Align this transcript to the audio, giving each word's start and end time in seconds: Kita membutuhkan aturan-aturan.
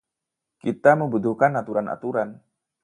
Kita 0.63 0.91
membutuhkan 1.01 1.51
aturan-aturan. 1.61 2.29